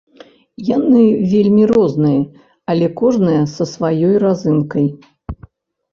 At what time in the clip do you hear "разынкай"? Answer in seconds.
4.25-4.85